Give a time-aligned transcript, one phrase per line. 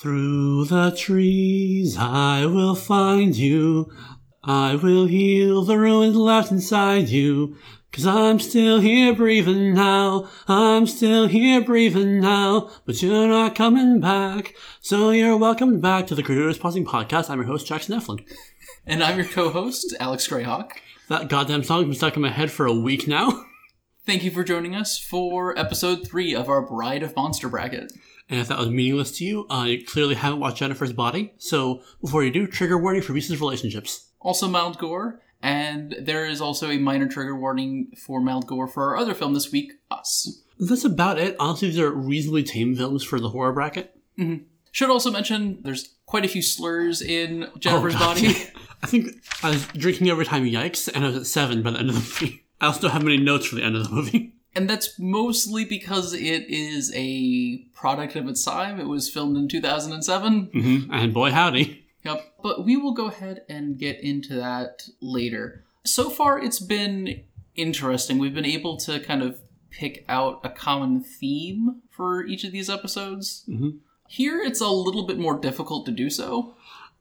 [0.00, 3.92] Through the trees I will find you.
[4.44, 7.56] I will heal the ruins left inside you.
[7.90, 10.28] Cause I'm still here breathing now.
[10.46, 12.70] I'm still here breathing now.
[12.86, 14.54] But you're not coming back.
[14.80, 17.28] So you're welcome back to the Creators Pausing Podcast.
[17.28, 18.24] I'm your host, Jackson Eflin.
[18.86, 20.70] And I'm your co-host, Alex Greyhawk.
[21.08, 23.46] That goddamn song's been stuck in my head for a week now.
[24.06, 27.92] Thank you for joining us for episode three of our Bride of Monster bracket.
[28.30, 31.32] And if that was meaningless to you, uh, you clearly haven't watched Jennifer's Body.
[31.38, 34.10] So before you do, trigger warning for abusive relationships.
[34.20, 38.84] Also mild gore, and there is also a minor trigger warning for mild gore for
[38.90, 40.42] our other film this week, Us.
[40.58, 41.36] That's about it.
[41.38, 43.94] Honestly, these are reasonably tame films for the horror bracket.
[44.72, 48.28] Should also mention there's quite a few slurs in Jennifer's Oh, body.
[48.82, 49.08] I think
[49.42, 51.94] I was drinking every time yikes, and I was at seven by the end of
[51.94, 52.44] the movie.
[52.60, 54.34] I also don't have many notes for the end of the movie.
[54.54, 58.80] And that's mostly because it is a product of its time.
[58.80, 60.50] It was filmed in 2007.
[60.52, 61.84] hmm And boy, howdy.
[62.04, 62.34] Yep.
[62.42, 65.64] But we will go ahead and get into that later.
[65.84, 67.22] So far, it's been
[67.56, 68.18] interesting.
[68.18, 72.70] We've been able to kind of pick out a common theme for each of these
[72.70, 73.44] episodes.
[73.48, 73.78] Mhm.
[74.08, 76.54] Here, it's a little bit more difficult to do so.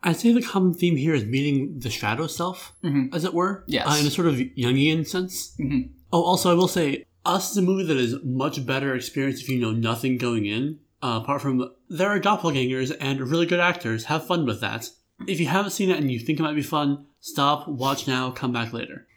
[0.04, 3.14] I'd say the common theme here is meeting the shadow self, Mhm.
[3.16, 3.64] as it were.
[3.68, 3.88] Yes.
[3.88, 5.54] Uh, in a sort of Jungian sense.
[5.60, 5.90] Mhm.
[6.12, 9.50] Oh, also, I will say, Us is a movie that is much better experience if
[9.50, 10.80] you know nothing going in.
[11.04, 14.06] Uh, apart from there are doppelgangers and really good actors.
[14.06, 14.92] Have fun with that.
[15.28, 18.32] If you haven't seen it and you think it might be fun, stop, watch now,
[18.32, 19.08] come back later.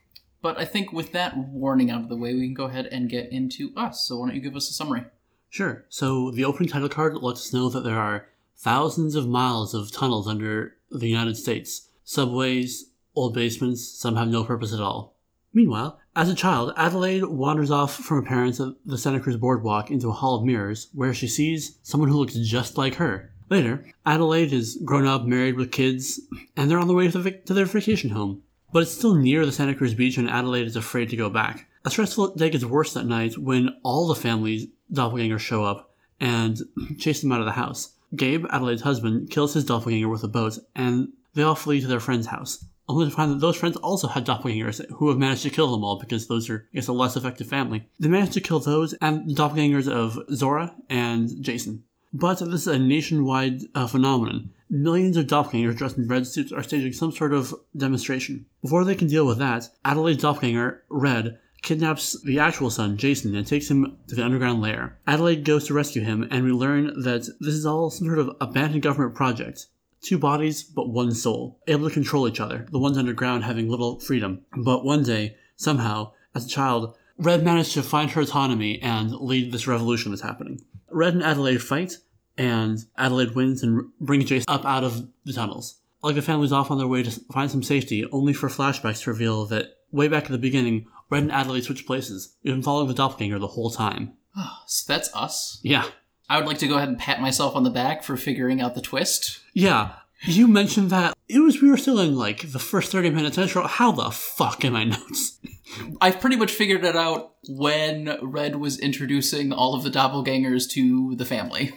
[0.43, 3.09] But I think with that warning out of the way, we can go ahead and
[3.09, 4.09] get into us.
[4.09, 5.05] So why don't you give us a summary?
[5.49, 5.85] Sure.
[5.89, 9.93] So the opening title card lets us know that there are thousands of miles of
[9.93, 11.89] tunnels under the United States.
[12.03, 15.17] Subways, old basements, some have no purpose at all.
[15.55, 19.91] Meanwhile, as a child, Adelaide wanders off from her parents at the Santa Cruz boardwalk
[19.91, 23.33] into a hall of mirrors where she sees someone who looks just like her.
[23.49, 26.21] Later, Adelaide is grown up, married with kids,
[26.57, 28.43] and they're on the way to, the to their vacation home.
[28.73, 31.69] But it's still near the Santa Cruz beach and Adelaide is afraid to go back.
[31.85, 36.61] A stressful day gets worse that night when all the family's doppelgangers show up and
[36.99, 37.95] chase them out of the house.
[38.15, 42.01] Gabe, Adelaide's husband, kills his doppelganger with a boat, and they all flee to their
[42.01, 42.65] friend's house.
[42.91, 45.85] Only to find that those friends also had doppelgangers who have managed to kill them
[45.85, 47.89] all because those are, I guess, a less effective family.
[48.01, 51.85] They managed to kill those and the doppelgangers of Zora and Jason.
[52.13, 54.51] But this is a nationwide uh, phenomenon.
[54.69, 58.47] Millions of doppelgangers dressed in red suits are staging some sort of demonstration.
[58.61, 63.47] Before they can deal with that, Adelaide's doppelganger, Red, kidnaps the actual son, Jason, and
[63.47, 64.99] takes him to the underground lair.
[65.07, 68.37] Adelaide goes to rescue him, and we learn that this is all some sort of
[68.41, 69.67] abandoned government project.
[70.03, 74.01] Two bodies, but one soul, able to control each other, the ones underground having little
[74.01, 74.43] freedom.
[74.57, 79.53] But one day, somehow, as a child, Red managed to find her autonomy and lead
[79.53, 80.63] this revolution that's happening.
[80.91, 81.99] Red and Adelaide fight,
[82.39, 85.81] and Adelaide wins and brings Jace up out of the tunnels.
[86.03, 89.11] Like the family's off on their way to find some safety, only for flashbacks to
[89.11, 92.37] reveal that way back at the beginning, Red and Adelaide switched places.
[92.43, 94.15] We've been following the doppelganger the whole time.
[94.67, 95.59] So that's us.
[95.63, 95.85] Yeah.
[96.31, 98.77] I would like to go ahead and pat myself on the back for figuring out
[98.77, 99.41] the twist.
[99.53, 99.95] Yeah.
[100.23, 103.37] You mentioned that it was we were still in like the first 30 minutes.
[103.37, 105.41] I just wrote, how the fuck am I notes?
[106.01, 111.17] I've pretty much figured it out when Red was introducing all of the doppelgangers to
[111.17, 111.73] the family.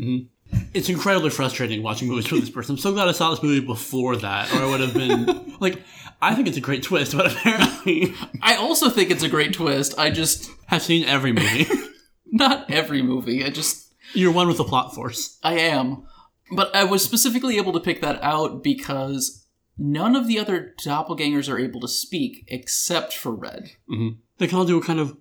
[0.00, 0.26] Mm-hmm.
[0.72, 2.76] It's incredibly frustrating watching movies with this person.
[2.76, 5.82] I'm so glad I saw this movie before that, or I would have been like,
[6.22, 9.98] I think it's a great twist, but apparently I also think it's a great twist.
[9.98, 11.66] I just have seen every movie.
[12.26, 13.44] not every movie.
[13.44, 15.38] I just You're one with the plot force.
[15.42, 16.04] I am.
[16.50, 19.46] But I was specifically able to pick that out because
[19.76, 23.70] none of the other doppelgangers are able to speak except for Red.
[23.90, 24.18] Mm-hmm.
[24.38, 25.16] They can all do a kind of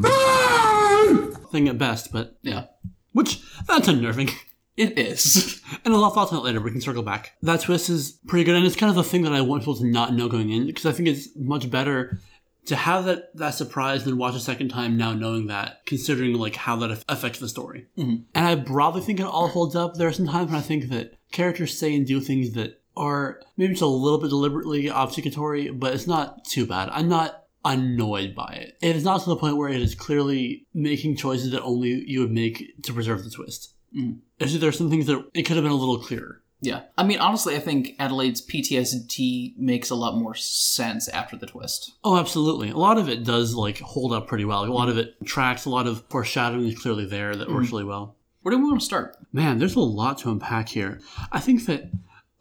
[1.52, 2.66] thing at best, but Yeah.
[3.14, 4.30] which that's unnerving.
[4.76, 5.62] It is.
[5.84, 6.60] And a I'll thoughts on it later.
[6.62, 7.34] We can circle back.
[7.42, 9.76] That twist is pretty good, and it's kind of the thing that I want people
[9.78, 12.20] to not know going in because I think it's much better
[12.68, 16.56] to have that that surprise than watch a second time now knowing that, considering like
[16.56, 17.88] how that affects the story.
[17.98, 18.24] Mhm.
[18.36, 19.96] And I broadly think it all holds up.
[19.96, 23.42] There are some times when I think that characters say and do things that are
[23.58, 26.90] maybe just a little bit deliberately obfuscatory, but it's not too bad.
[26.92, 28.78] I'm not annoyed by it.
[28.82, 32.22] It is not to the point where it is clearly making choices that only you
[32.22, 33.74] would make to preserve the twist.
[33.98, 34.20] Mm.
[34.42, 36.42] Actually, there are some things that it could have been a little clearer.
[36.62, 36.82] Yeah.
[36.98, 41.94] I mean, honestly, I think Adelaide's PTSD makes a lot more sense after the twist.
[42.04, 42.70] Oh, absolutely.
[42.70, 44.62] A lot of it does like hold up pretty well.
[44.62, 45.66] Like, a lot of it tracks.
[45.66, 48.16] A lot of foreshadowing is clearly there that works really well.
[48.42, 49.18] Where do we want to start?
[49.34, 51.02] Man, there's a lot to unpack here.
[51.32, 51.92] I think that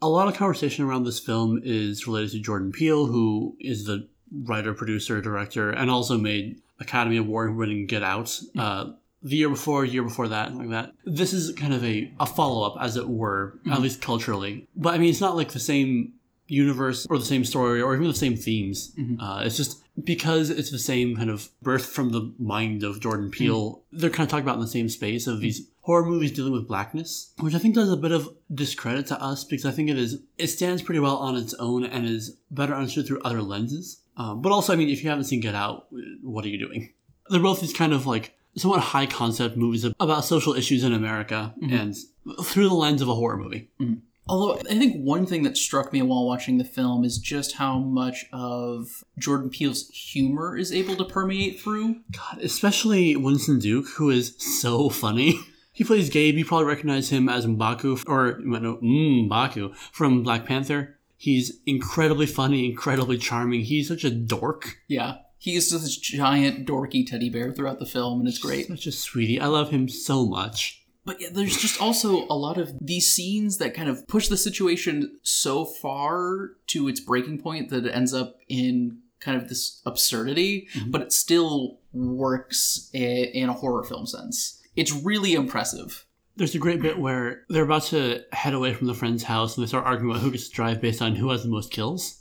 [0.01, 4.07] a lot of conversation around this film is related to Jordan Peele, who is the
[4.31, 8.39] writer, producer, director, and also made Academy Award winning Get Out.
[8.57, 8.91] Uh,
[9.23, 10.93] the year before, year before that, like that.
[11.05, 14.67] This is kind of a, a follow up, as it were, at least culturally.
[14.75, 16.13] But I mean, it's not like the same
[16.47, 18.93] universe or the same story or even the same themes.
[19.19, 23.29] Uh, it's just because it's the same kind of birth from the mind of Jordan
[23.31, 23.81] Peele.
[23.91, 26.67] They're kind of talking about in the same space of these horror movies dealing with
[26.67, 29.97] blackness, which I think does a bit of discredit to us because I think it
[29.97, 34.01] is it stands pretty well on its own and is better understood through other lenses.
[34.17, 35.87] Um, but also, I mean, if you haven't seen Get Out,
[36.21, 36.93] what are you doing?
[37.29, 41.53] They're both these kind of like somewhat high concept movies about social issues in America
[41.61, 41.73] mm-hmm.
[41.73, 41.95] and
[42.43, 43.69] through the lens of a horror movie.
[43.79, 43.99] Mm-hmm.
[44.29, 47.79] Although I think one thing that struck me while watching the film is just how
[47.79, 52.01] much of Jordan Peele's humor is able to permeate through.
[52.11, 55.39] God, especially Winston Duke, who is so funny.
[55.77, 56.35] He plays Gabe.
[56.35, 60.97] You probably recognize him as Mbaku, or know Mbaku from Black Panther.
[61.17, 63.61] He's incredibly funny, incredibly charming.
[63.61, 65.17] He's such a dork, Yeah.
[65.37, 68.67] He's just this giant dorky teddy bear throughout the film, and it's great.
[68.67, 69.39] such a sweetie.
[69.39, 70.83] I love him so much.
[71.05, 74.35] But yeah, there's just also a lot of these scenes that kind of push the
[74.35, 79.81] situation so far to its breaking point that it ends up in kind of this
[79.85, 80.91] absurdity, mm-hmm.
[80.91, 84.61] but it still works in a horror film sense.
[84.75, 86.05] It's really impressive.
[86.37, 89.65] There's a great bit where they're about to head away from the friend's house and
[89.65, 92.19] they start arguing about who gets to drive based on who has the most kills.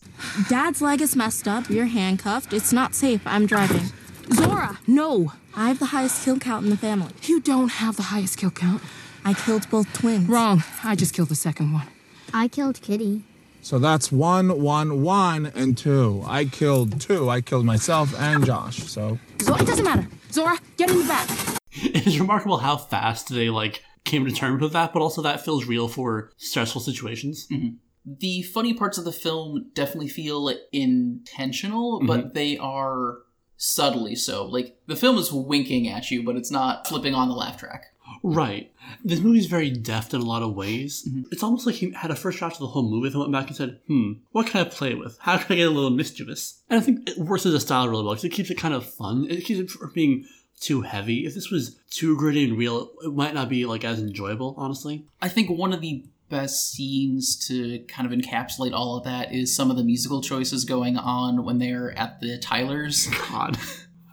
[0.48, 1.68] Dad's leg is messed up.
[1.68, 2.54] You're handcuffed.
[2.54, 3.20] It's not safe.
[3.26, 3.92] I'm driving.
[4.32, 5.32] Zora, no.
[5.54, 7.12] I have the highest kill count in the family.
[7.24, 8.82] You don't have the highest kill count.
[9.22, 10.26] I killed both twins.
[10.28, 10.62] Wrong.
[10.82, 11.86] I just killed the second one.
[12.32, 13.22] I killed Kitty.
[13.60, 16.22] So that's one, one, one, and two.
[16.26, 17.28] I killed two.
[17.28, 18.78] I killed myself and Josh.
[18.84, 20.08] So Zora, it doesn't matter.
[20.32, 21.28] Zora, get in the back.
[21.78, 25.44] It is remarkable how fast they like came to terms with that, but also that
[25.44, 27.46] feels real for stressful situations.
[27.48, 27.76] Mm-hmm.
[28.06, 32.06] The funny parts of the film definitely feel intentional, mm-hmm.
[32.06, 33.18] but they are
[33.56, 34.46] subtly so.
[34.46, 37.86] Like the film is winking at you, but it's not flipping on the laugh track.
[38.22, 38.72] Right.
[39.04, 41.06] This movie's very deft in a lot of ways.
[41.08, 41.22] Mm-hmm.
[41.32, 43.48] It's almost like he had a first draft of the whole movie and went back
[43.48, 45.18] and said, hmm, what can I play with?
[45.20, 46.62] How can I get a little mischievous?
[46.70, 48.74] And I think it works as a style really well because it keeps it kind
[48.74, 49.26] of fun.
[49.28, 50.24] It keeps it from being
[50.60, 51.26] too heavy.
[51.26, 55.06] If this was too gritty and real, it might not be like as enjoyable, honestly.
[55.20, 59.54] I think one of the best scenes to kind of encapsulate all of that is
[59.54, 63.06] some of the musical choices going on when they're at the Tylers.
[63.30, 63.56] God.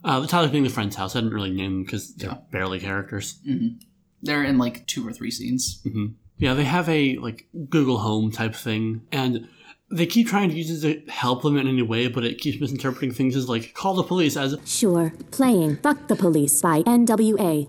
[0.03, 2.37] Uh, the Tyler being the friend's house, I didn't really name them because they're Yeah.
[2.51, 3.39] barely characters.
[4.21, 5.81] They're in like two or three scenes.
[6.37, 9.47] Yeah, they have a like Google Home type thing, and
[9.93, 12.59] they keep trying to use it to help them in any way, but it keeps
[12.59, 17.67] misinterpreting things as like call the police as Sure, playing Fuck the Police by NWA.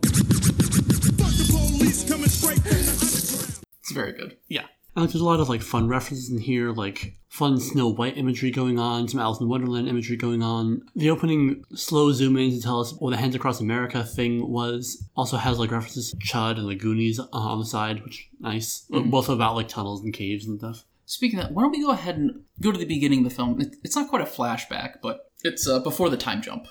[3.81, 4.37] It's very good.
[4.49, 4.63] yeah.
[4.97, 8.17] And like, there's a lot of like fun references in here, like fun Snow White
[8.17, 10.83] imagery going on, some Alice in Wonderland imagery going on.
[10.95, 15.05] The opening slow zoom in to tell us what the Hands Across America thing was.
[15.17, 18.87] Also has like references to Chud and the Goonies uh, on the side, which nice.
[18.89, 20.85] Both about like tunnels and caves and stuff.
[21.07, 23.35] Speaking of that, why don't we go ahead and go to the beginning of the
[23.35, 23.61] film?
[23.83, 26.67] It's not quite a flashback, but it's uh, before the time jump.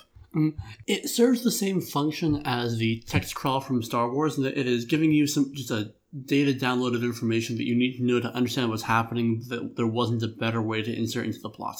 [0.88, 4.66] It serves the same function as the text crawl from Star Wars, in that it
[4.66, 5.92] is giving you some just a
[6.24, 9.42] data download of information that you need to know to understand what's happening.
[9.48, 11.76] That there wasn't a better way to insert into the plot.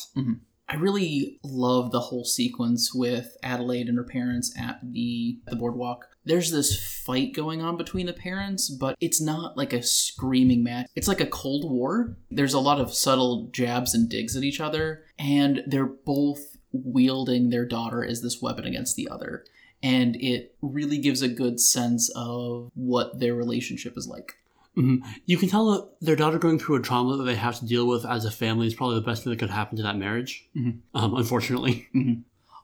[0.69, 6.07] I really love the whole sequence with Adelaide and her parents at the the boardwalk.
[6.25, 10.87] There's this fight going on between the parents, but it's not like a screaming match.
[10.97, 12.17] It's like a cold war.
[12.31, 17.51] There's a lot of subtle jabs and digs at each other, and they're both wielding
[17.51, 19.45] their daughter as this weapon against the other.
[19.83, 24.37] And it really gives a good sense of what their relationship is like.
[24.77, 27.87] You can tell that their daughter going through a trauma that they have to deal
[27.87, 30.49] with as a family is probably the best thing that could happen to that marriage.
[30.57, 31.89] Um, unfortunately,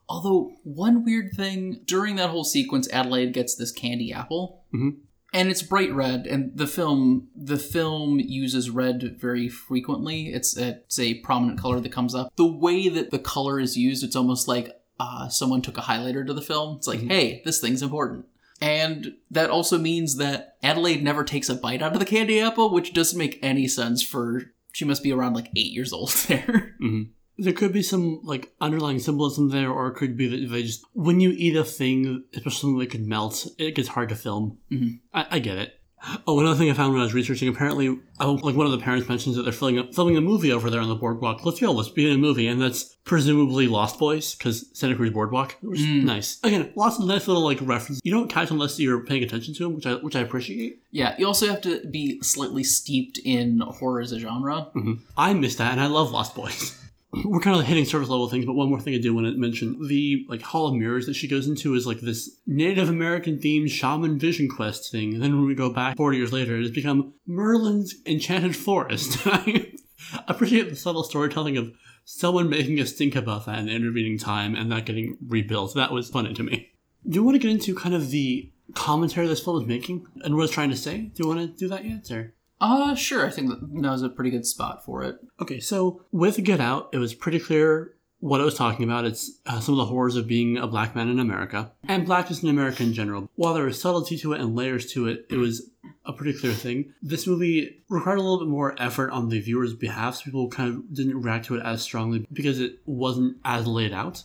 [0.09, 4.97] Although one weird thing during that whole sequence, Adelaide gets this candy apple, Mhm.
[5.33, 6.26] and it's bright red.
[6.26, 10.26] And the film, the film uses red very frequently.
[10.33, 12.33] It's it's a prominent color that comes up.
[12.35, 16.26] The way that the color is used, it's almost like uh, someone took a highlighter
[16.26, 16.76] to the film.
[16.76, 18.26] It's like, hey, this thing's important.
[18.61, 22.71] And that also means that Adelaide never takes a bite out of the candy apple,
[22.71, 24.52] which doesn't make any sense for.
[24.73, 26.76] She must be around like eight years old there.
[26.81, 27.02] Mm-hmm.
[27.38, 30.85] there could be some like underlying symbolism there, or it could be that they just
[30.93, 34.59] when you eat a thing, especially something that could melt, it gets hard to film.
[34.71, 34.97] Mm-hmm.
[35.14, 35.79] I, I get it.
[36.26, 38.78] Oh, another thing I found when I was researching, apparently, oh, like one of the
[38.78, 41.45] parents mentions that they're filming a, filming a movie over there on the boardwalk.
[41.45, 45.11] Let's go, let's be in a movie, and that's presumably Lost Boys because Santa Cruz
[45.11, 45.57] Boardwalk.
[45.62, 46.04] It was mm.
[46.04, 46.38] nice.
[46.42, 48.00] Again, lots of nice little like references.
[48.02, 50.83] You don't catch unless you're paying attention to them, which I which I appreciate.
[50.90, 54.69] Yeah, you also have to be slightly steeped in horror as a genre.
[54.75, 54.95] Mm-hmm.
[55.16, 56.76] I miss that, and I love Lost Boys.
[57.25, 59.37] we're kind of hitting surface level things, but one more thing I do want to
[59.37, 63.38] mention the like Hall of Mirrors that she goes into is like this Native American
[63.38, 65.14] themed shaman vision quest thing.
[65.14, 69.19] And then when we go back 40 years later, it has become Merlin's Enchanted Forest.
[69.26, 69.73] I
[70.29, 71.73] appreciate the subtle storytelling of
[72.05, 75.75] someone making us think about that in the intervening time and that getting rebuilt.
[75.75, 76.71] That was funny to me.
[77.09, 80.37] Do you want to get into kind of the commentary this film is making and
[80.37, 80.99] what it's trying to say?
[80.99, 82.11] Do you want to do that yet?
[82.11, 82.35] Or?
[82.61, 83.26] Uh, sure.
[83.26, 85.17] I think that now's a pretty good spot for it.
[85.40, 89.07] Okay, so with Get Out, it was pretty clear what I was talking about.
[89.07, 92.43] It's uh, some of the horrors of being a black man in America and blackness
[92.43, 93.31] in America in general.
[93.35, 95.71] While there was subtlety to it and layers to it, it was
[96.05, 96.93] a pretty clear thing.
[97.02, 100.69] This movie required a little bit more effort on the viewer's behalf, so people kind
[100.69, 104.25] of didn't react to it as strongly because it wasn't as laid out.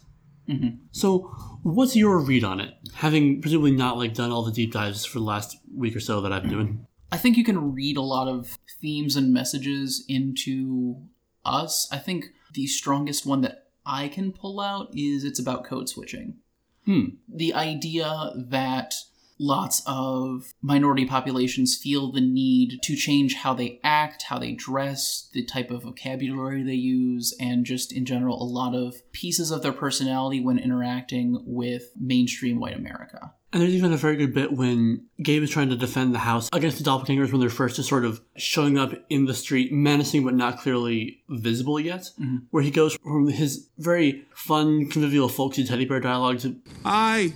[0.92, 2.74] So, what's your read on it?
[2.96, 6.22] Having presumably not like done all the deep dives for the last week or so
[6.22, 6.88] that I've been doing.
[7.12, 10.98] I think you can read a lot of themes and messages into
[11.44, 11.88] us.
[11.92, 16.38] I think the strongest one that I can pull out is it's about code switching.
[16.86, 17.06] Hmm.
[17.28, 18.96] The idea that
[19.40, 25.30] lots of minority populations feel the need to change how they act, how they dress,
[25.34, 29.62] the type of vocabulary they use, and just in general, a lot of pieces of
[29.62, 33.34] their personality when interacting with mainstream white America.
[33.54, 36.50] And there's even a very good bit when Gabe is trying to defend the house
[36.52, 40.26] against the doppelgangers when they're first just sort of showing up in the street, menacing
[40.26, 42.10] but not clearly visible yet.
[42.20, 42.38] Mm-hmm.
[42.52, 47.32] Where he goes from his very fun, convivial, folksy teddy bear dialogue to Hi,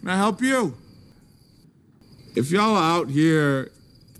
[0.00, 0.76] can I help you?
[2.34, 3.70] If y'all are out here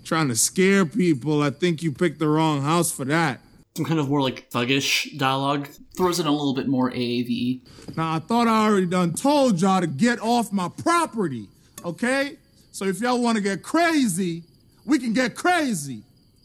[0.04, 3.40] trying to scare people, I think you picked the wrong house for that.
[3.74, 5.68] some kind of more like thuggish dialogue.
[5.96, 7.96] Throws in a little bit more AAVE.
[7.96, 11.48] Now, I thought I already done told y'all to get off my property,
[11.84, 12.36] okay?
[12.70, 14.42] So if y'all want to get crazy,
[14.84, 16.02] we can get crazy.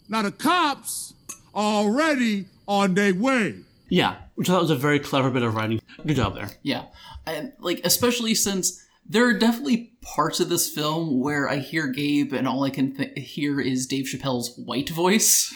[0.08, 1.14] Now, the cops
[1.54, 3.56] are already on their way.
[3.88, 5.80] Yeah, which I thought was a very clever bit of writing.
[6.06, 6.50] Good job there.
[6.62, 6.84] Yeah.
[7.26, 12.32] And like especially since there are definitely parts of this film where I hear Gabe
[12.32, 15.54] and all I can th- hear is Dave Chappelle's white voice.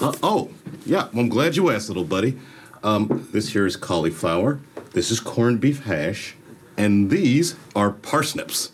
[0.00, 0.50] Uh, oh,
[0.86, 1.08] yeah.
[1.12, 2.38] Well, I'm glad you asked, little buddy.
[2.82, 4.60] Um, this here is cauliflower.
[4.92, 6.36] This is corned beef hash,
[6.76, 8.70] and these are parsnips.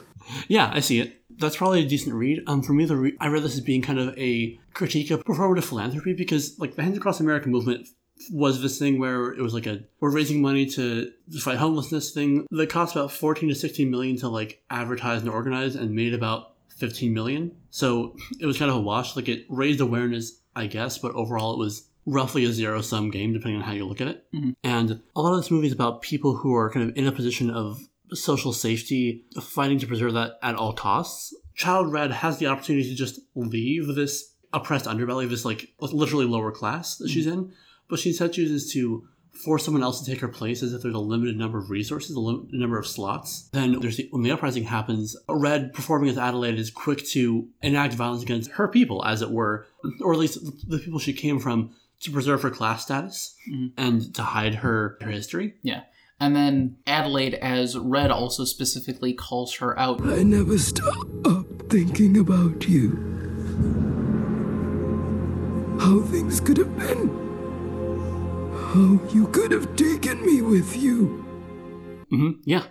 [0.49, 1.23] Yeah, I see it.
[1.39, 2.43] That's probably a decent read.
[2.47, 5.25] Um, for me, the re- I read this as being kind of a critique of
[5.25, 7.89] performative philanthropy because, like, the Hands Across America movement
[8.31, 11.11] was this thing where it was like a we're raising money to
[11.41, 15.75] fight homelessness thing that cost about 14 to 16 million to like advertise and organize
[15.75, 17.53] and made about 15 million.
[17.71, 19.17] So it was kind of a wash.
[19.17, 23.33] Like it raised awareness i guess but overall it was roughly a zero sum game
[23.33, 24.27] depending on how you look at it.
[24.35, 24.51] Mm-hmm.
[24.65, 27.13] And a lot of this movie is about people who are kind of in a
[27.13, 27.81] position of
[28.13, 31.35] social safety fighting to preserve that at all costs.
[31.55, 36.51] Child red has the opportunity to just leave this oppressed underbelly this like literally lower
[36.51, 37.39] class that she's mm-hmm.
[37.39, 37.53] in
[37.91, 40.95] but she instead chooses to force someone else to take her place as if there's
[40.95, 43.49] a limited number of resources, a limited number of slots.
[43.53, 47.95] Then there's the, when the uprising happens, Red performing as Adelaide is quick to enact
[47.95, 49.67] violence against her people, as it were,
[50.01, 51.71] or at least the people she came from,
[52.01, 53.69] to preserve her class status mm-hmm.
[53.77, 55.55] and to hide her, her history.
[55.63, 55.83] Yeah.
[56.19, 60.03] And then Adelaide, as Red also specifically calls her out.
[60.07, 61.07] I never stop
[61.71, 63.07] thinking about you.
[65.81, 67.20] How things could have been.
[68.73, 71.07] How you could have taken me with you.
[72.09, 72.67] hmm Yeah.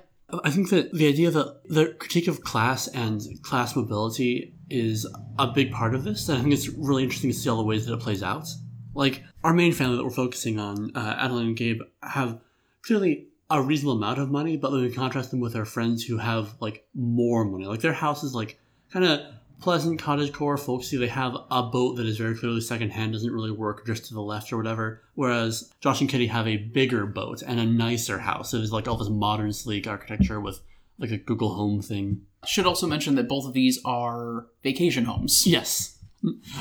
[0.46, 5.06] I think that the idea that the critique of class and class mobility is
[5.38, 6.30] a big part of this.
[6.30, 8.48] And I think it's really interesting to see all the ways that it plays out.
[8.94, 12.40] Like, our main family that we're focusing on, uh, Adeline and Gabe, have
[12.82, 16.18] clearly a reasonable amount of money, but then we contrast them with their friends who
[16.18, 17.66] have, like, more money.
[17.66, 18.58] Like, their house is, like,
[18.94, 19.20] kind of
[19.62, 20.98] pleasant cottage core folksy.
[20.98, 24.22] They have a boat that is very clearly secondhand, doesn't really work just to the
[24.22, 25.02] left or whatever.
[25.16, 28.54] Whereas Josh and Kitty have a bigger boat and a nicer house.
[28.54, 30.62] It is like all this modern, sleek architecture with
[30.98, 32.22] like a Google Home thing.
[32.46, 35.46] Should also mention that both of these are vacation homes.
[35.46, 35.98] Yes.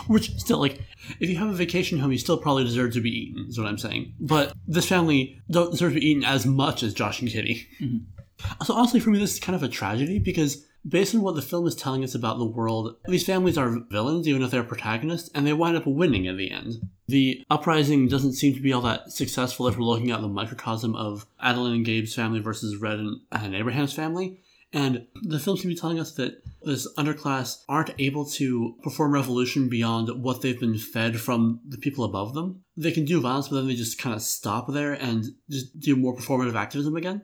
[0.07, 0.81] Which still, like,
[1.19, 3.67] if you have a vacation home, you still probably deserve to be eaten, is what
[3.67, 4.15] I'm saying.
[4.21, 7.67] But this family don't deserve to be eaten as much as Josh and Kitty.
[7.81, 8.65] Mm-hmm.
[8.65, 11.43] So honestly, for me, this is kind of a tragedy because based on what the
[11.43, 15.31] film is telling us about the world, these families are villains, even if they're protagonists,
[15.35, 16.89] and they wind up winning at the end.
[17.07, 20.95] The uprising doesn't seem to be all that successful if we're looking at the microcosm
[20.95, 24.41] of Adeline and Gabe's family versus Red and, and Abraham's family.
[24.73, 29.15] And the film seems to be telling us that this underclass aren't able to perform
[29.15, 32.63] revolution beyond what they've been fed from the people above them.
[32.77, 35.97] They can do violence, but then they just kind of stop there and just do
[35.97, 37.23] more performative activism again.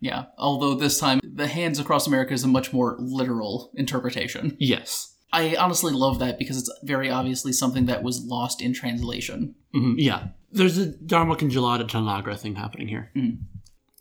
[0.00, 0.26] Yeah.
[0.38, 4.56] Although this time, the Hands Across America is a much more literal interpretation.
[4.66, 5.12] Yes.
[5.32, 9.56] I honestly love that because it's very obviously something that was lost in translation.
[9.74, 10.28] Mhm, yeah.
[10.52, 13.10] There's a Darmok and Jalad at Tanagra thing happening here.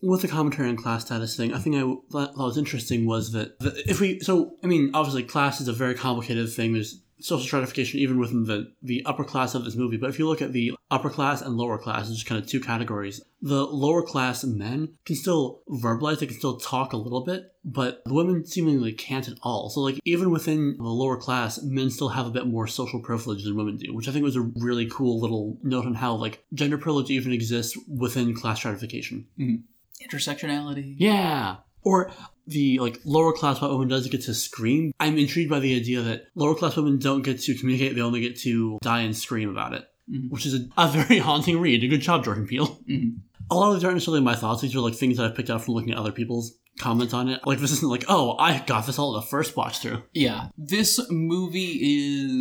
[0.08, 1.82] With the commentary on class status thing, I think I
[2.12, 5.74] thought was interesting was that the, if we, so, I mean, obviously class is a
[5.74, 6.74] very complicated thing.
[6.74, 9.98] There's social stratification even within the, the upper class of this movie.
[9.98, 12.48] But if you look at the upper class and lower class, it's just kind of
[12.48, 13.22] two categories.
[13.42, 18.04] The lower class men can still verbalize, they can still talk a little bit, but
[18.06, 19.70] the women seemingly can't at all.
[19.70, 23.44] So, like, even within the lower class, men still have a bit more social privilege
[23.44, 26.44] than women do, which I think was a really cool little note on how, like,
[26.54, 29.26] gender privilege even exists within class stratification.
[29.40, 29.64] Mm-hmm.
[30.04, 30.96] Intersectionality.
[30.98, 31.58] Yeah.
[31.84, 32.12] Or
[32.48, 34.94] the like lower class white woman does get to scream.
[35.00, 38.22] I'm intrigued by the idea that lower class women don't get to communicate; they only
[38.22, 40.30] get to die and scream about it, mm-hmm.
[40.30, 41.84] which is a, a very haunting read.
[41.84, 42.80] A good job, Jordan Peele.
[42.90, 43.18] Mm-hmm.
[43.52, 45.50] A lot of these aren't necessarily my thoughts; these are like things that I've picked
[45.50, 47.46] up from looking at other people's comments on it.
[47.46, 50.04] Like this isn't like, oh, I got this all the first watch through.
[50.14, 50.48] Yeah.
[50.58, 51.80] This movie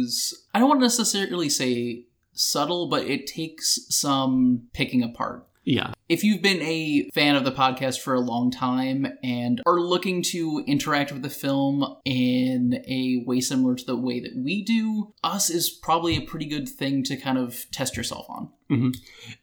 [0.02, 5.46] is, I don't want to necessarily say subtle, but it takes some picking apart.
[5.64, 9.80] Yeah, If you've been a fan of the podcast for a long time and are
[9.80, 14.62] looking to interact with the film in a way similar to the way that we
[14.62, 18.50] do, Us is probably a pretty good thing to kind of test yourself on.
[18.70, 18.90] Mm-hmm.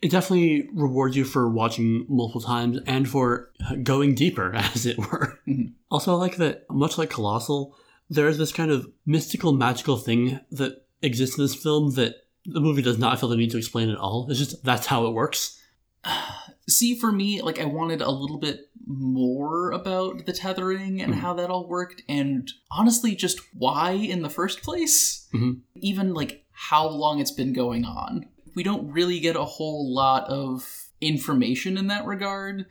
[0.02, 3.52] it definitely rewards you for watching multiple times and for
[3.84, 5.40] going deeper, as it were.
[5.48, 5.74] Mm-hmm.
[5.90, 7.76] Also, I like that, much like Colossal,
[8.10, 12.60] there is this kind of mystical, magical thing that exists in this film that the
[12.60, 14.28] movie does not feel the need to explain at all.
[14.30, 15.61] It's just that's how it works.
[16.68, 21.34] See, for me, like I wanted a little bit more about the tethering and how
[21.36, 25.28] that all worked, and honestly, just why in the first place.
[25.34, 25.62] Mhm.
[25.76, 28.26] Even like how long it's been going on.
[28.56, 32.66] We don't really get a whole lot of information in that regard,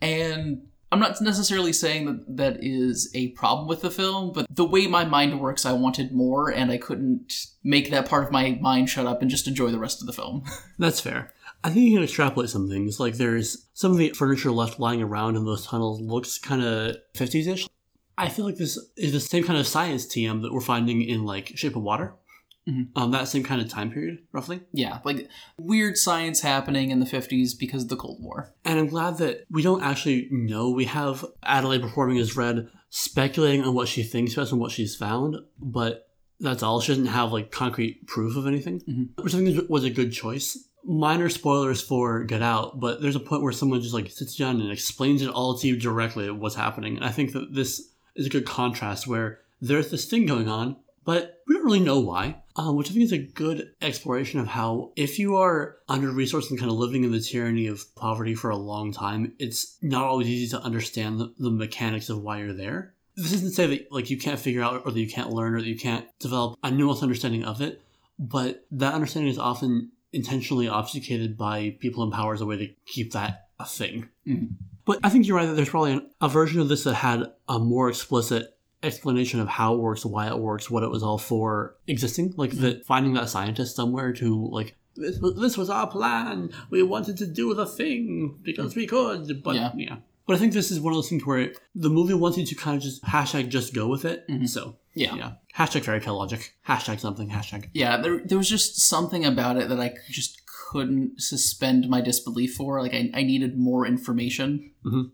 [0.00, 4.64] and I'm not necessarily saying that that is a problem with the film, but the
[4.64, 7.32] way my mind works, I wanted more, and I couldn't
[7.64, 10.12] make that part of my mind shut up and just enjoy the rest of the
[10.12, 10.42] film.
[10.78, 11.32] That's fair.
[11.64, 12.98] I think you can extrapolate some things.
[12.98, 16.96] Like there's some of the furniture left lying around in those tunnels looks kind of
[17.14, 17.68] 50s ish.
[18.18, 21.24] I feel like this is the same kind of science TM that we're finding in
[21.24, 22.14] like Shape of Water.
[22.94, 24.60] Um, that same kind of time period, roughly.
[24.72, 25.28] yeah, like
[25.58, 28.54] weird science happening in the 50s because of the Cold War.
[28.64, 30.70] And I'm glad that we don't actually know.
[30.70, 34.94] We have Adelaide performing as Red, speculating on what she thinks based on what she's
[34.94, 36.08] found, but
[36.38, 36.80] that's all.
[36.80, 40.56] She doesn't have like concrete proof of anything, which I think was a good choice.
[40.84, 44.60] Minor spoilers for Get Out, but there's a point where someone just like sits down
[44.60, 46.96] and explains it all to you directly what's happening.
[46.96, 50.76] And I think that this is a good contrast where there's this thing going on,
[51.04, 52.36] but we don't really know why.
[52.54, 56.50] Um, which I think is a good exploration of how, if you are under resourced
[56.50, 60.04] and kind of living in the tyranny of poverty for a long time, it's not
[60.04, 62.92] always easy to understand the, the mechanics of why you're there.
[63.16, 65.54] This isn't to say that like you can't figure out or that you can't learn
[65.54, 67.80] or that you can't develop a nuanced understanding of it,
[68.18, 72.68] but that understanding is often intentionally obfuscated by people in power as a way to
[72.86, 74.08] keep that a thing.
[74.26, 74.50] Mm.
[74.84, 77.32] But I think you're right that there's probably an, a version of this that had
[77.48, 81.18] a more explicit explanation of how it works, why it works, what it was all
[81.18, 82.34] for existing.
[82.36, 82.60] Like mm.
[82.60, 86.52] that finding that scientist somewhere to like this was, this was our plan.
[86.70, 89.42] We wanted to do the thing because we could.
[89.42, 89.72] But Yeah.
[89.76, 89.96] yeah.
[90.26, 92.54] But I think this is one of those things where the movie wants you to
[92.54, 94.24] kind of just hashtag just go with it.
[94.46, 95.14] So Yeah.
[95.16, 95.32] yeah.
[95.56, 96.54] Hashtag fairy tale logic.
[96.68, 97.28] Hashtag something.
[97.30, 97.68] Hashtag.
[97.74, 102.54] Yeah, there, there was just something about it that I just couldn't suspend my disbelief
[102.54, 102.80] for.
[102.80, 104.70] Like, I, I needed more information.
[104.84, 105.10] Mhm.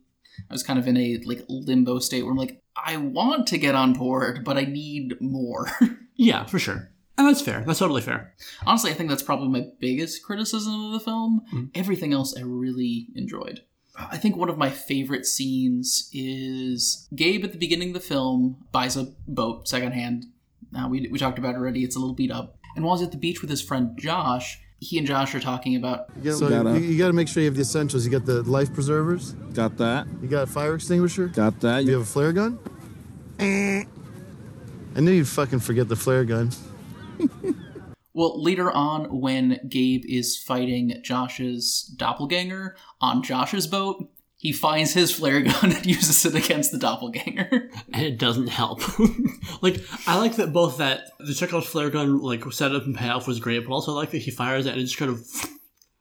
[0.49, 3.59] I was kind of in a like limbo state where I'm like, I want to
[3.59, 5.71] get on board, but I need more.
[6.21, 6.91] Yeah, for sure.
[7.17, 7.63] And that's fair.
[7.65, 8.35] That's totally fair.
[8.67, 11.71] Honestly, I think that's probably my biggest criticism of the film.
[11.77, 13.63] Everything else I really enjoyed.
[13.99, 18.65] I think one of my favorite scenes is Gabe at the beginning of the film
[18.71, 20.27] buys a boat secondhand.
[20.71, 21.83] Now we, we talked about it already.
[21.83, 22.57] It's a little beat up.
[22.77, 25.75] And while he's at the beach with his friend Josh, he and Josh are talking
[25.75, 28.05] about So Gotta- you, you got to make sure you have the essentials.
[28.05, 29.33] You got the life preservers.
[29.53, 30.07] Got that.
[30.23, 31.27] You got a fire extinguisher.
[31.29, 31.85] Got that.
[31.85, 32.59] You have a flare gun.
[33.41, 33.85] Eh.
[34.95, 36.51] I knew you'd fucking forget the flare gun.
[38.19, 45.15] Well, later on, when Gabe is fighting Josh's doppelganger on Josh's boat, he finds his
[45.15, 47.71] flare gun and uses it against the doppelganger.
[47.93, 48.83] and it doesn't help.
[49.63, 53.39] like I like that both that the Chekhov's flare gun like setup and payoff was
[53.39, 55.25] great, but also I like that he fires it and it just kind of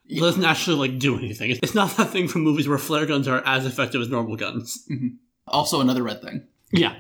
[0.10, 1.52] doesn't actually like do anything.
[1.62, 4.88] It's not that thing from movies where flare guns are as effective as normal guns.
[4.90, 5.18] Mm-hmm.
[5.46, 6.48] also, another red thing.
[6.72, 7.00] Yeah,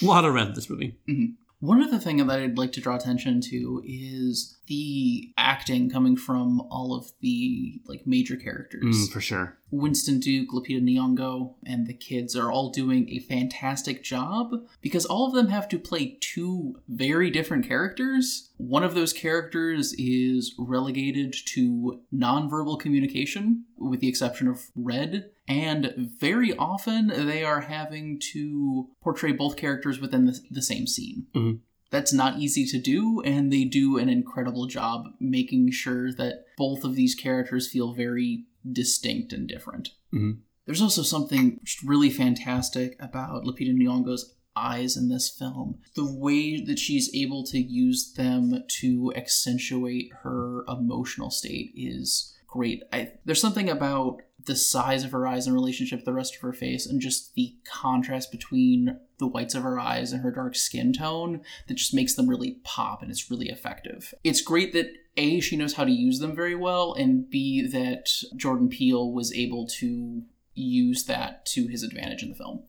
[0.00, 0.96] a lot of red in this movie.
[1.08, 1.42] Mm-hmm.
[1.64, 6.60] One other thing that I'd like to draw attention to is the acting coming from
[6.70, 9.08] all of the like major characters.
[9.08, 9.56] Mm, for sure.
[9.70, 14.50] Winston Duke, Lupita Nyong'o, and the kids are all doing a fantastic job
[14.82, 18.50] because all of them have to play two very different characters.
[18.58, 25.92] One of those characters is relegated to nonverbal communication, with the exception of Red, and
[25.96, 31.26] very often they are having to portray both characters within the, the same scene.
[31.34, 31.60] Mhm.
[31.90, 36.82] That's not easy to do, and they do an incredible job making sure that both
[36.82, 39.90] of these characters feel very distinct and different.
[40.12, 40.38] Mhm.
[40.66, 45.78] There's also something really fantastic about Lupita Nyong'o's eyes in this film.
[45.94, 52.82] The way that she's able to use them to accentuate her emotional state is great.
[52.92, 56.42] I, there's something about the size of her eyes in relationship to the rest of
[56.42, 60.54] her face and just the contrast between the whites of her eyes and her dark
[60.54, 64.12] skin tone that just makes them really pop and it's really effective.
[64.22, 68.10] It's great that A, she knows how to use them very well, and B, that
[68.36, 70.22] Jordan Peele was able to
[70.54, 72.62] use that to his advantage in the film.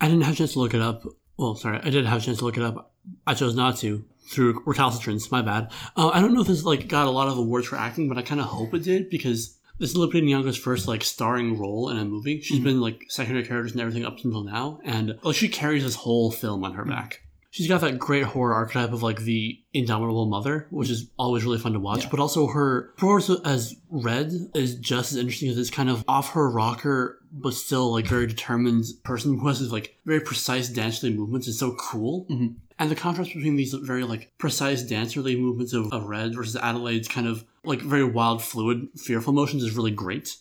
[0.00, 1.04] I didn't have a chance to look it up.
[1.36, 2.92] Well, sorry, I did have a chance to look it up.
[3.26, 5.30] I chose not to through recalcitrance.
[5.30, 5.70] My bad.
[5.96, 8.18] Uh, I don't know if this like got a lot of awards for acting, but
[8.18, 11.88] I kind of hope it did because this is Lupita Nyong'o's first like starring role
[11.88, 12.40] in a movie.
[12.40, 12.64] She's mm-hmm.
[12.64, 16.30] been like secondary characters and everything up until now, and like she carries this whole
[16.30, 16.92] film on her mm-hmm.
[16.92, 17.22] back.
[17.50, 21.58] She's got that great horror archetype of like the indomitable mother, which is always really
[21.58, 22.02] fun to watch.
[22.04, 22.10] Yeah.
[22.10, 26.32] But also her performance as Red is just as interesting as this kind of off
[26.32, 31.14] her rocker, but still like very determined person who has these like very precise dancerly
[31.14, 31.46] movements.
[31.48, 32.26] is so cool.
[32.30, 32.56] Mhm.
[32.78, 37.08] And the contrast between these very like precise dancerly movements of, of Red versus Adelaide's
[37.08, 40.36] kind of like very wild, fluid, fearful motions is really great.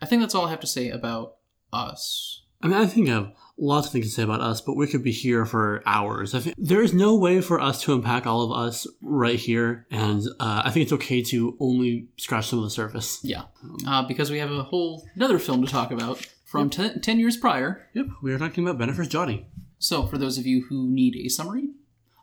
[0.00, 1.36] I think that's all I have to say about
[1.72, 2.42] us.
[2.62, 5.02] I mean, I think have lots of things to say about us, but we could
[5.02, 6.34] be here for hours.
[6.34, 9.86] I think there is no way for us to unpack all of us right here,
[9.90, 13.20] and uh, I think it's okay to only scratch some of the surface.
[13.22, 13.44] Yeah.
[13.86, 17.36] Uh, because we have a whole another film to talk about from ten, 10 years
[17.36, 17.88] prior.
[17.94, 19.46] Yep, we are talking about Bennifer's Johnny.
[19.78, 21.68] So, for those of you who need a summary,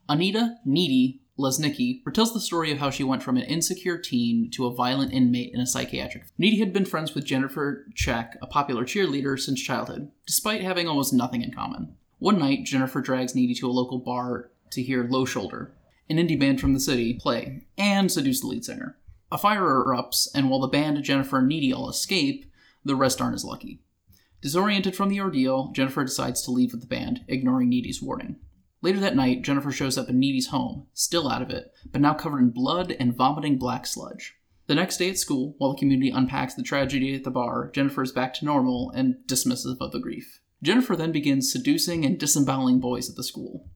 [0.10, 4.65] Anita Needy Lesnicki retells the story of how she went from an insecure teen to
[4.65, 6.25] a violent inmate in a psychiatric.
[6.38, 11.13] Needy had been friends with Jennifer Check, a popular cheerleader, since childhood, despite having almost
[11.13, 11.95] nothing in common.
[12.19, 15.73] One night, Jennifer drags Needy to a local bar to hear Low Shoulder,
[16.10, 18.97] an indie band from the city, play, and seduce the lead singer.
[19.32, 22.45] A fire erupts, and while the band, Jennifer, and Needy all escape,
[22.86, 23.82] the rest aren't as lucky.
[24.41, 28.38] Disoriented from the ordeal, Jennifer decides to leave with the band, ignoring Needy's warning.
[28.82, 32.13] Later that night, Jennifer shows up in Needy's home, still out of it, but now
[32.13, 34.36] covered in blood and vomiting black sludge.
[34.67, 38.02] The next day at school, while the community unpacks the tragedy at the bar, Jennifer
[38.02, 40.41] is back to normal and dismissive of the grief.
[40.63, 43.70] Jennifer then begins seducing and disemboweling boys at the school.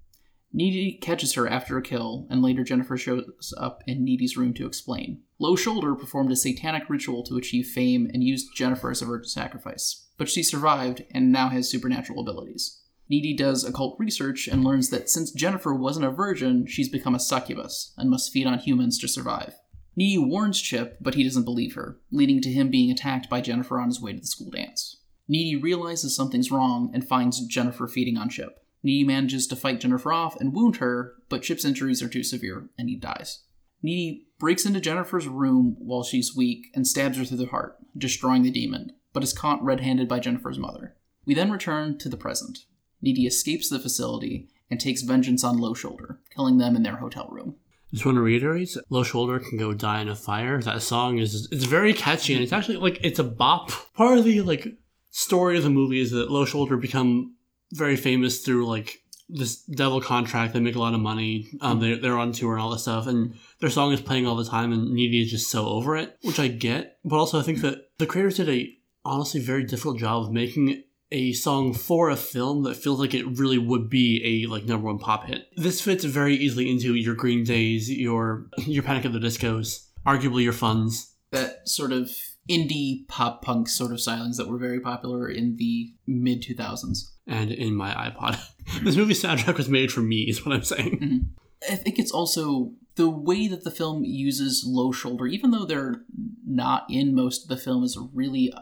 [0.53, 4.65] Needy catches her after a kill, and later Jennifer shows up in Needy's room to
[4.65, 5.21] explain.
[5.37, 9.27] Low Shoulder performed a satanic ritual to achieve fame and used Jennifer as a virgin
[9.27, 12.79] sacrifice, but she survived and now has supernatural abilities.
[13.09, 17.19] Needy does occult research and learns that since Jennifer wasn't a virgin, she's become a
[17.19, 19.55] succubus and must feed on humans to survive.
[19.95, 23.79] Needy warns Chip, but he doesn't believe her, leading to him being attacked by Jennifer
[23.79, 24.97] on his way to the school dance.
[25.27, 28.59] Needy realizes something's wrong and finds Jennifer feeding on Chip.
[28.83, 32.69] Needy manages to fight Jennifer off and wound her, but Chip's injuries are too severe
[32.77, 33.43] and he dies.
[33.81, 38.43] Needy breaks into Jennifer's room while she's weak and stabs her through the heart, destroying
[38.43, 40.95] the demon, but is caught red handed by Jennifer's mother.
[41.25, 42.65] We then return to the present.
[43.01, 47.27] Needy escapes the facility and takes vengeance on Low Shoulder, killing them in their hotel
[47.31, 47.55] room.
[47.93, 50.61] Just want to reiterate, Low Shoulder can go die in a fire.
[50.61, 53.71] That song is it's very catchy and it's actually like it's a bop.
[53.93, 54.67] Part of the like
[55.11, 57.35] story of the movie is that Low Shoulder become
[57.71, 60.53] very famous through like this devil contract.
[60.53, 61.47] They make a lot of money.
[61.61, 64.35] Um, they're, they're on tour and all this stuff, and their song is playing all
[64.35, 64.71] the time.
[64.71, 66.97] And Needy is just so over it, which I get.
[67.03, 68.71] But also, I think that the creators did a
[69.03, 73.37] honestly very difficult job of making a song for a film that feels like it
[73.37, 75.47] really would be a like number one pop hit.
[75.55, 80.43] This fits very easily into your Green Days, your your Panic at the Discos, arguably
[80.43, 81.13] your Funds.
[81.31, 82.11] That sort of
[82.49, 87.11] indie pop punk sort of stylings that were very popular in the mid 2000s.
[87.27, 88.39] and in my iPod.
[88.83, 90.99] this movie soundtrack was made for me, is what I'm saying.
[90.99, 91.71] Mm-hmm.
[91.71, 96.03] I think it's also the way that the film uses low shoulder, even though they're
[96.45, 98.53] not in most of the film, is really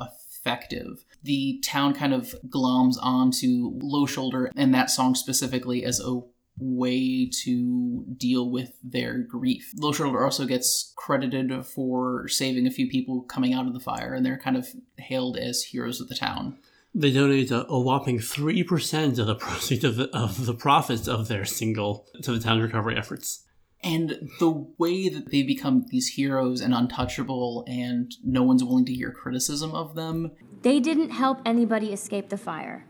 [0.44, 1.06] effective.
[1.24, 6.20] The town kind of gloms onto low shoulder and that song specifically as a
[6.58, 9.72] way to deal with their grief.
[9.78, 14.14] Low shoulder also gets credited for saving a few people coming out of the fire,
[14.14, 16.58] and they're kind of hailed as heroes of the town.
[16.94, 21.28] They donate a, a whopping 3% of the proceeds of the, of the profits of
[21.28, 23.43] their single to the town's recovery efforts.
[23.84, 28.94] And the way that they become these heroes and untouchable, and no one's willing to
[28.94, 30.32] hear criticism of them.
[30.62, 32.86] They didn't help anybody escape the fire.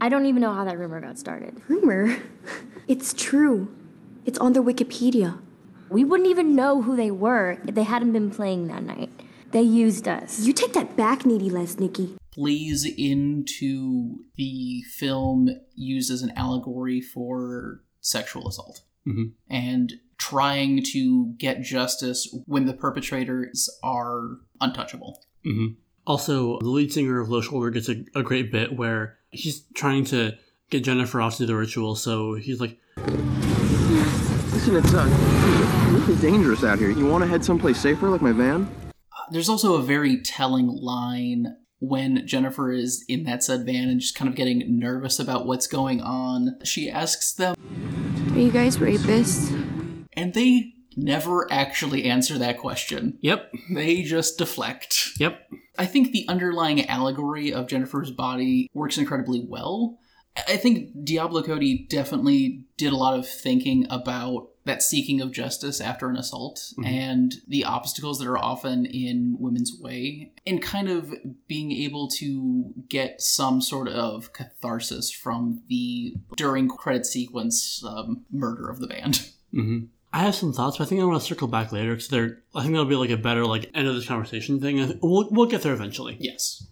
[0.00, 1.60] I don't even know how that rumor got started.
[1.68, 2.16] Rumor?
[2.88, 3.68] It's true.
[4.24, 5.38] It's on their Wikipedia.
[5.90, 9.10] We wouldn't even know who they were if they hadn't been playing that night.
[9.50, 10.40] They used us.
[10.40, 12.16] You take that back, Needy Lesnicki.
[12.32, 18.82] Plays into the film used as an allegory for sexual assault.
[19.06, 19.24] Mm-hmm.
[19.52, 25.24] And trying to get justice when the perpetrators are untouchable.
[25.44, 25.74] Mm-hmm.
[26.06, 30.04] Also, the lead singer of Low Shoulder gets a, a great bit where he's trying
[30.06, 30.32] to
[30.68, 32.78] get Jennifer off to the ritual, so he's like,
[34.52, 36.90] Listen, it's uh, really dangerous out here.
[36.90, 38.70] You want to head someplace safer, like my van?
[39.30, 44.14] There's also a very telling line when Jennifer is in that said van and just
[44.14, 46.58] kind of getting nervous about what's going on.
[46.62, 47.56] She asks them,
[48.32, 49.59] Are you guys rapists?
[50.14, 53.18] And they never actually answer that question.
[53.20, 53.52] Yep.
[53.74, 55.10] They just deflect.
[55.18, 55.50] Yep.
[55.78, 59.98] I think the underlying allegory of Jennifer's body works incredibly well.
[60.36, 65.80] I think Diablo Cody definitely did a lot of thinking about that seeking of justice
[65.80, 66.84] after an assault mm-hmm.
[66.84, 71.14] and the obstacles that are often in women's way and kind of
[71.48, 78.68] being able to get some sort of catharsis from the during credit sequence um, murder
[78.68, 79.28] of the band.
[79.52, 79.86] Mm-hmm.
[80.12, 82.38] I have some thoughts, but I think I want to circle back later because they're.
[82.54, 84.98] I think that'll be like a better like end of this conversation thing.
[85.02, 86.16] We'll we'll get there eventually.
[86.18, 86.66] Yes.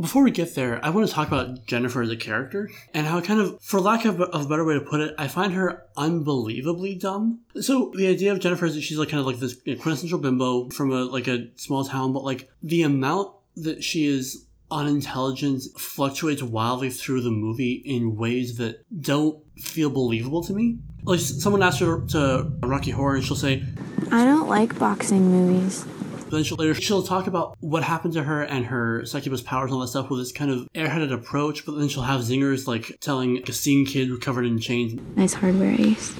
[0.00, 3.20] Before we get there, I want to talk about Jennifer as a character and how
[3.20, 5.86] kind of, for lack of, of a better way to put it, I find her
[5.96, 7.42] unbelievably dumb.
[7.60, 10.68] So the idea of Jennifer is that she's like kind of like this quintessential bimbo
[10.70, 16.42] from a like a small town, but like the amount that she is unintelligent fluctuates
[16.42, 20.78] wildly through the movie in ways that don't feel believable to me.
[21.04, 23.62] Like someone asks her to Rocky Horror and she'll say,
[24.10, 25.84] I don't like boxing movies.
[25.84, 29.70] But then she'll, later she'll talk about what happened to her and her succubus powers
[29.70, 31.66] and all that stuff with this kind of airheaded approach.
[31.66, 34.98] But then she'll have zingers like telling a scene kid covered in chains.
[35.16, 36.14] Nice hardware ace.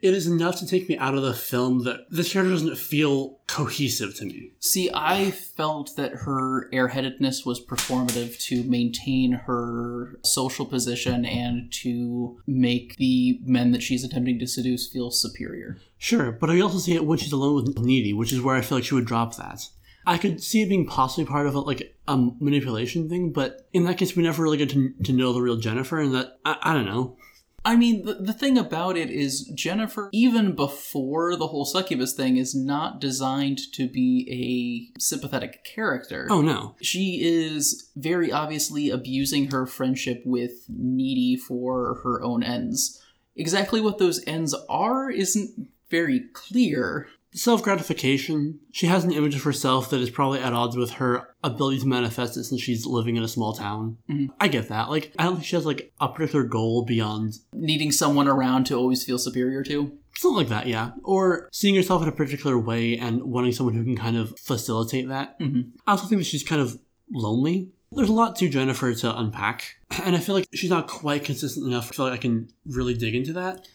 [0.00, 3.40] It is enough to take me out of the film that this character doesn't feel
[3.48, 4.52] cohesive to me.
[4.60, 12.40] See, I felt that her airheadedness was performative to maintain her social position and to
[12.46, 15.78] make the men that she's attempting to seduce feel superior.
[15.96, 18.60] Sure, but I also see it when she's alone with Needy, which is where I
[18.60, 19.68] feel like she would drop that.
[20.06, 23.84] I could see it being possibly part of a, like a manipulation thing, but in
[23.84, 26.56] that case, we never really get to, to know the real Jennifer, and that I,
[26.62, 27.18] I don't know.
[27.64, 32.36] I mean, the, the thing about it is Jennifer, even before the whole succubus thing,
[32.36, 36.26] is not designed to be a sympathetic character.
[36.30, 36.76] Oh, no.
[36.80, 43.02] She is very obviously abusing her friendship with Needy for her own ends.
[43.36, 47.08] Exactly what those ends are isn't very clear.
[47.38, 48.58] Self gratification.
[48.72, 51.86] She has an image of herself that is probably at odds with her ability to
[51.86, 53.98] manifest it since she's living in a small town.
[54.10, 54.32] Mm-hmm.
[54.40, 54.90] I get that.
[54.90, 58.74] Like, I don't think she has like a particular goal beyond needing someone around to
[58.74, 59.96] always feel superior to.
[60.16, 60.90] Something like that, yeah.
[61.04, 65.06] Or seeing herself in a particular way and wanting someone who can kind of facilitate
[65.06, 65.38] that.
[65.38, 65.78] Mm-hmm.
[65.86, 67.68] I also think that she's kind of lonely.
[67.92, 71.66] There's a lot to Jennifer to unpack, and I feel like she's not quite consistent
[71.66, 73.66] enough to feel like I can really dig into that.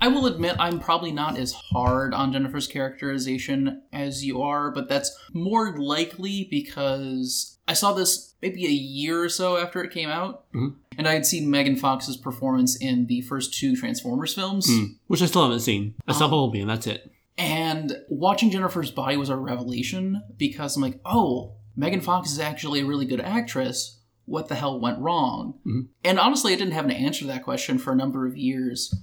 [0.00, 4.88] I will admit I'm probably not as hard on Jennifer's characterization as you are, but
[4.88, 10.08] that's more likely because I saw this maybe a year or so after it came
[10.08, 10.76] out, mm-hmm.
[10.98, 15.22] and I had seen Megan Fox's performance in the first two Transformers films, mm, which
[15.22, 15.94] I still haven't seen.
[16.06, 17.10] I saw um, Bumblebee, and that's it.
[17.36, 22.80] And watching Jennifer's body was a revelation because I'm like, oh, Megan Fox is actually
[22.80, 23.98] a really good actress.
[24.26, 25.54] What the hell went wrong?
[25.66, 25.80] Mm-hmm.
[26.04, 28.94] And honestly, I didn't have an answer to that question for a number of years.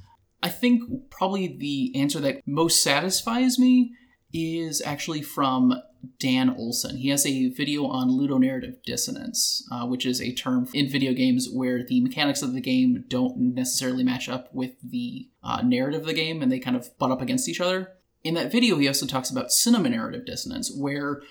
[0.44, 3.94] I think probably the answer that most satisfies me
[4.34, 5.74] is actually from
[6.20, 6.98] Dan Olson.
[6.98, 11.48] He has a video on ludonarrative dissonance, uh, which is a term in video games
[11.52, 16.08] where the mechanics of the game don't necessarily match up with the uh, narrative of
[16.08, 17.94] the game and they kind of butt up against each other.
[18.24, 21.22] In that video, he also talks about cinema narrative dissonance, where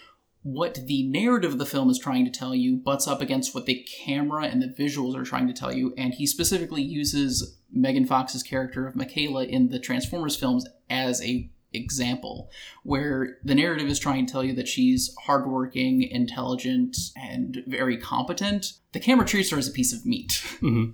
[0.42, 3.66] what the narrative of the film is trying to tell you butts up against what
[3.66, 8.06] the camera and the visuals are trying to tell you, and he specifically uses Megan
[8.06, 12.50] Fox's character of Mikaela in the Transformers films as a example
[12.82, 18.72] where the narrative is trying to tell you that she's hardworking, intelligent, and very competent.
[18.92, 20.42] The camera treats her as a piece of meat.
[20.60, 20.92] Mm-hmm.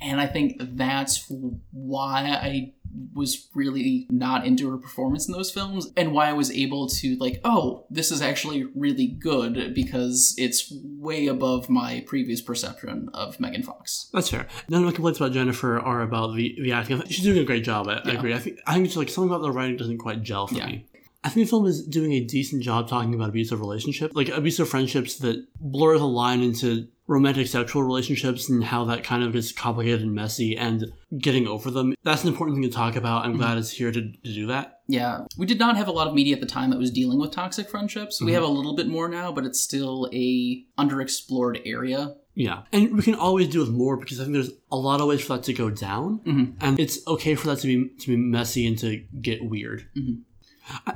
[0.00, 1.30] And I think that's
[1.72, 2.72] why I
[3.14, 7.16] was really not into her performance in those films and why I was able to
[7.16, 13.38] like, oh, this is actually really good because it's way above my previous perception of
[13.38, 14.08] Megan Fox.
[14.14, 14.46] That's fair.
[14.68, 17.02] None of my complaints about Jennifer are about the, the acting.
[17.08, 17.88] She's doing a great job.
[17.88, 18.32] I, I agree.
[18.34, 20.66] I think I think it's like something about the writing doesn't quite gel for Yeah.
[20.66, 20.86] me.
[21.24, 24.68] I think the film is doing a decent job talking about abusive relationships, like abusive
[24.68, 29.52] friendships that blur the line into romantic sexual relationships and how that kind of gets
[29.52, 30.86] complicated and messy and
[31.18, 31.94] getting over them.
[32.02, 33.24] That's an important thing to talk about.
[33.24, 34.80] I'm glad it's here to, to do that.
[34.88, 37.18] Yeah, we did not have a lot of media at the time that was dealing
[37.18, 38.20] with toxic friendships.
[38.20, 38.34] We Mhm.
[38.34, 42.14] have a little bit more now, but it's still a underexplored area.
[42.34, 42.62] Yeah.
[42.72, 45.22] And we can always do with more because I think there's a lot of ways
[45.22, 46.20] for that to go down.
[46.26, 46.52] Mhm.
[46.60, 49.86] And it's okay for that to be to be messy and to get weird.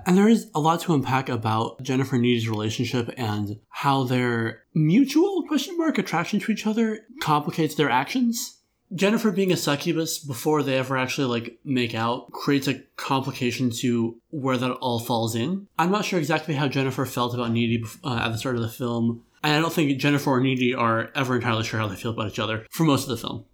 [0.06, 5.44] And there is a lot to unpack about Jennifer Needy's relationship and how their mutual
[5.46, 8.58] question mark attraction to each other complicates their actions.
[8.92, 14.16] Jennifer being a succubus before they ever actually like make out creates a complication to
[14.30, 15.68] where that all falls in.
[15.78, 18.68] I'm not sure exactly how Jennifer felt about Needy uh, at the start of the
[18.68, 19.22] film.
[19.44, 22.28] And I don't think Jennifer or Needy are ever entirely sure how they feel about
[22.28, 23.44] each other for most of the film.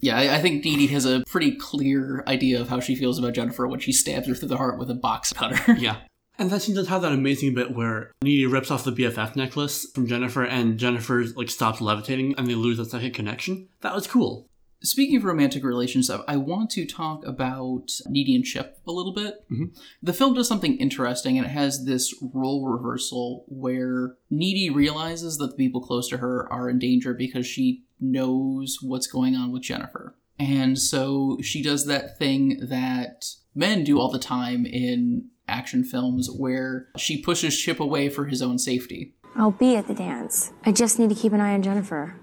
[0.00, 3.18] Yeah, I, I think Dee Dee has a pretty clear idea of how she feels
[3.18, 5.74] about Jennifer when she stabs her through the heart with a box cutter.
[5.78, 5.98] yeah.
[6.38, 9.86] And that scene does have that amazing bit where Needy rips off the BFF necklace
[9.94, 13.68] from Jennifer and Jennifer like stops levitating and they lose that second connection.
[13.80, 14.46] That was cool.
[14.82, 19.36] Speaking of romantic relationships, I want to talk about Needy and Chip a little bit.
[19.50, 19.74] Mhm.
[20.02, 25.52] The film does something interesting, and it has this role reversal where Needy realizes that
[25.52, 29.62] the people close to her are in danger because she knows what's going on with
[29.62, 30.14] Jennifer.
[30.38, 36.28] And so she does that thing that men do all the time in action films
[36.30, 39.14] where she pushes Chip away for his own safety.
[39.34, 40.52] I'll be at the dance.
[40.64, 42.16] I just need to keep an eye on Jennifer.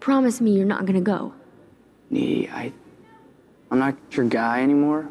[0.00, 1.34] Promise me you're not gonna go.
[2.10, 2.72] Needy, I.
[3.70, 5.08] I'm not your guy anymore.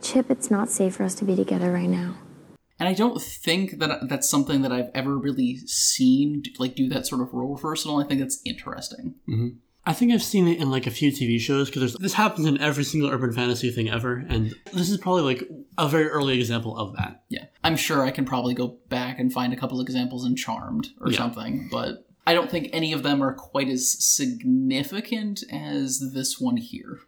[0.00, 2.14] Chip, it's not safe for us to be together right now.
[2.80, 7.06] And I don't think that that's something that I've ever really seen like do that
[7.06, 7.98] sort of role reversal.
[7.98, 9.14] I think that's interesting.
[9.26, 9.48] hmm
[9.86, 12.60] I think I've seen it in like a few TV shows because this happens in
[12.60, 16.76] every single urban fantasy thing ever, and this is probably like a very early example
[16.76, 17.22] of that.
[17.30, 20.88] Yeah, I'm sure I can probably go back and find a couple examples in Charmed
[21.00, 21.16] or Yeah.
[21.16, 26.58] something, but I don't think any of them are quite as significant as this one
[26.58, 27.00] here.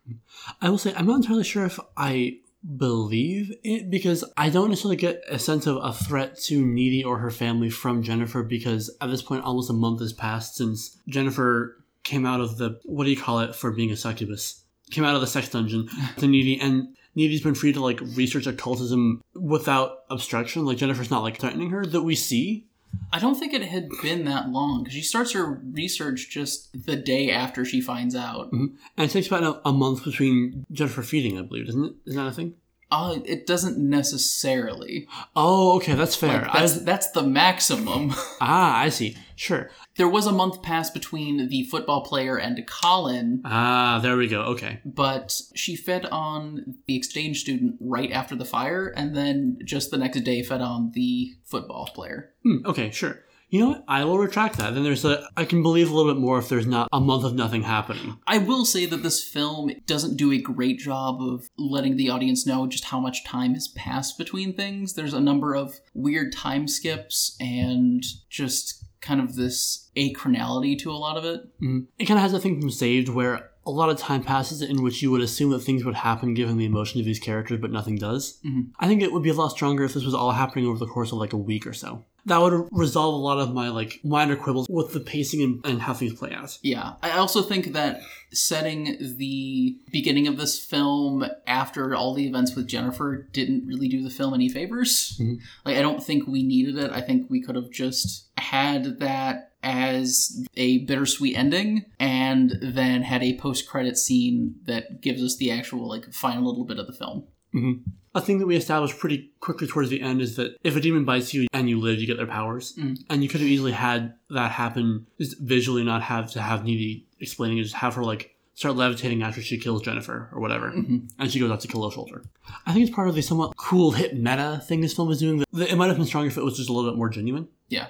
[0.61, 2.39] I will say I'm not entirely sure if I
[2.77, 7.19] believe it because I don't necessarily get a sense of a threat to Needy or
[7.19, 11.77] her family from Jennifer because at this point almost a month has passed since Jennifer
[12.05, 14.63] came out of the what do you call it for being a succubus?
[14.91, 18.47] Came out of the sex dungeon to Needy and Needy's been free to like research
[18.47, 20.65] occultism without obstruction.
[20.65, 22.67] Like Jennifer's not like threatening her that we see.
[23.13, 26.97] I don't think it had been that long because she starts her research just the
[26.97, 28.51] day after she finds out.
[28.53, 28.73] Mhm.
[28.97, 31.93] And it takes about a, a month between Jennifer feeding, I believe, doesn't it?
[32.07, 32.55] Isn't that a thing?
[32.93, 35.09] Uh, it doesn't necessarily.
[35.35, 36.43] Oh, okay, that's fair.
[36.43, 38.11] Like, that's, was- that's the maximum.
[38.41, 39.17] ah, I see.
[39.35, 39.71] Sure.
[39.97, 44.43] there was a month pass between the football player and Colin, Ah, there we go.
[44.43, 44.81] Okay.
[44.85, 49.97] but she fed on the exchange student right after the fire, and then just the
[49.97, 52.31] next day fed on the football player.
[52.45, 53.25] Hmm, okay, sure.
[53.53, 53.85] You know what?
[53.87, 54.73] I will retract that.
[54.73, 55.29] Then there's a.
[55.37, 58.17] I can believe a little bit more if there's not a month of nothing happening.
[58.27, 62.47] I will say that this film doesn't do a great job of letting the audience
[62.47, 64.95] know just how much time has passed between things.
[64.95, 70.97] There's a number of weird time skips and just kind of this achronality to a
[70.97, 71.43] lot of it.
[71.61, 71.89] Mm.
[71.99, 74.83] It kind of has a thing from Saved where a lot of time passes in
[74.83, 77.71] which you would assume that things would happen given the emotion of these characters, but
[77.71, 78.39] nothing does.
[78.47, 78.69] Mhm.
[78.81, 80.87] I think it would be a lot stronger if this was all happening over the
[80.87, 82.05] course of like a week or so.
[82.27, 85.83] That would resolve a lot of my like minor quibbles with the pacing and, and
[85.83, 86.59] how things play out.
[86.63, 88.01] Yeah, I also think that
[88.33, 94.03] setting the beginning of this film after all the events with Jennifer didn't really do
[94.03, 95.19] the film any favors.
[95.21, 95.39] Mhm.
[95.65, 96.93] Like, I don't think we needed it.
[96.93, 103.23] I think we could have just had that as a bittersweet ending and then had
[103.23, 107.25] a post-credit scene that gives us the actual like final little bit of the film.
[107.53, 107.73] Hmm
[108.15, 111.05] A thing that we established pretty quickly towards the end is that if a demon
[111.05, 112.75] bites you and you live, you get their powers.
[112.79, 112.99] Mm.
[113.09, 117.07] And you could have easily had that happen just visually, not have to have Needy
[117.21, 120.71] explaining it, just have her like start levitating after she kills Jennifer or whatever.
[120.73, 121.11] Mhm.
[121.19, 122.23] And she goes out to kill Low Shoulder.
[122.67, 125.43] I think it's part of the somewhat cool hit meta thing this film is doing.
[125.53, 127.49] That it might have been stronger if it was just a little bit more genuine.
[127.69, 127.89] Yeah.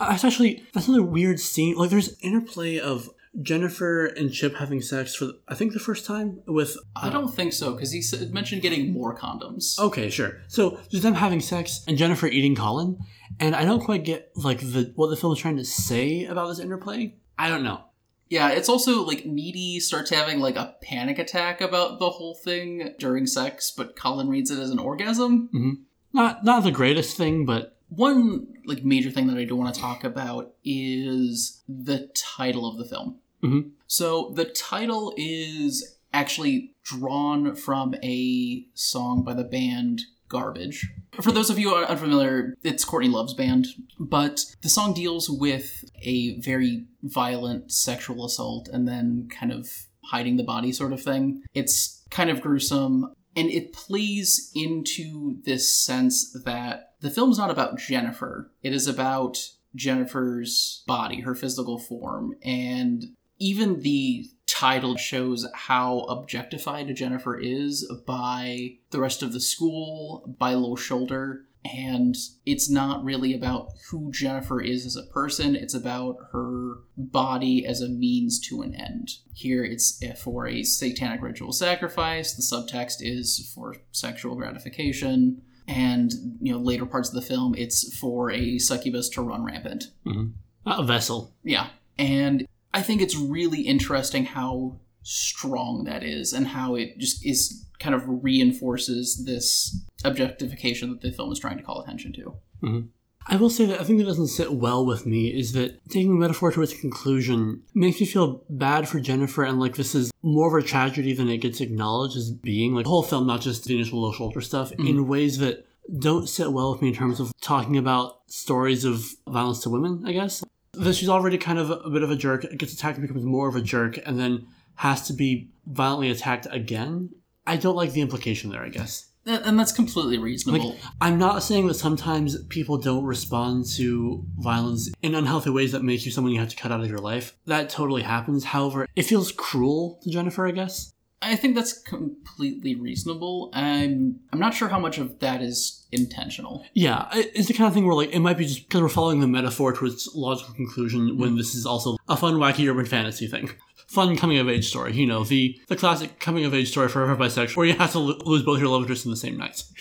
[0.00, 1.74] Especially, that's another weird scene.
[1.74, 6.42] Like there's interplay of Jennifer and Chip having sex for I think the first time
[6.46, 9.78] with I don't think so because he said, mentioned getting more condoms.
[9.78, 10.42] Okay, sure.
[10.48, 12.98] So just them having sex and Jennifer eating Colin,
[13.40, 16.48] and I don't quite get like the what the film is trying to say about
[16.48, 17.14] this interplay.
[17.38, 17.84] I don't know.
[18.28, 22.94] Yeah, it's also like Needy starts having like a panic attack about the whole thing
[22.98, 25.48] during sex, but Colin reads it as an orgasm.
[25.52, 25.70] hmm
[26.12, 29.80] Not not the greatest thing, but One like major thing that I do want to
[29.80, 33.18] talk about is the title of the film.
[33.42, 33.70] Mhm.
[33.86, 40.90] So the title is actually drawn from a song by the band Garbage.
[41.20, 43.66] For those of you unfamiliar, it's Courtney Love's band,
[43.98, 49.68] but the song deals with a very violent sexual assault and then kind of
[50.06, 51.42] hiding the body sort of thing.
[51.52, 57.78] It's kind of gruesome and it plays into this sense that the film's not about
[57.78, 58.50] Jennifer.
[58.62, 59.38] It is about
[59.74, 63.04] Jennifer's body, her physical form, and
[63.42, 70.54] even the title shows how objectified Jennifer is by the rest of the school, by
[70.54, 71.46] Low Shoulder.
[71.64, 72.16] And
[72.46, 77.80] it's not really about who Jennifer is as a person, it's about her body as
[77.80, 79.10] a means to an end.
[79.34, 86.52] Here it's for a satanic ritual sacrifice, the subtext is for sexual gratification, and you
[86.52, 89.84] know later parts of the film it's for a succubus to run rampant.
[90.06, 90.32] mhm.
[90.66, 91.32] a vessel.
[91.44, 91.68] Yeah.
[91.98, 97.66] And I think it's really interesting how strong that is and how it just is
[97.80, 102.34] kind of reinforces this objectification that the film is trying to call attention to.
[102.62, 102.88] Mhm.
[103.28, 106.14] I will say that I think that doesn't sit well with me is that taking
[106.14, 110.10] the metaphor to its conclusion makes me feel bad for Jennifer and like this is
[110.22, 112.74] more of a tragedy than it gets acknowledged as being.
[112.74, 115.66] Like the whole film, not just the initial low shoulder stuff, in ways that
[115.98, 120.02] don't sit well with me in terms of talking about stories of violence to women,
[120.06, 120.42] I guess.
[120.74, 123.46] That she's already kind of a bit of a jerk, gets attacked and becomes more
[123.46, 124.46] of a jerk, and then
[124.76, 127.10] has to be violently attacked again.
[127.46, 129.08] I don't like the implication there, I guess.
[129.26, 130.70] And that's completely reasonable.
[130.70, 135.84] Like, I'm not saying that sometimes people don't respond to violence in unhealthy ways that
[135.84, 137.36] make you someone you have to cut out of your life.
[137.46, 138.42] That totally happens.
[138.42, 140.92] However, it feels cruel to Jennifer, I guess.
[141.22, 143.50] I think that's completely reasonable.
[143.54, 146.64] I'm I'm not sure how much of that is intentional.
[146.74, 149.20] Yeah, it's the kind of thing where, like, it might be just because we're following
[149.20, 151.36] the metaphor to its logical conclusion when hmm.
[151.36, 153.50] this is also a fun, wacky urban fantasy thing.
[153.86, 157.02] Fun coming of age story, you know, the, the classic coming of age story for
[157.02, 159.36] every bisexual, where you have to lo- lose both your love interests in the same
[159.36, 159.62] night.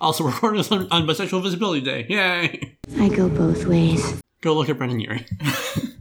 [0.00, 2.06] Also, we're recording this on, on Bisexual Visibility Day.
[2.08, 2.78] Yay!
[3.00, 4.22] I go both ways.
[4.40, 5.26] Go look at Brendon Urie.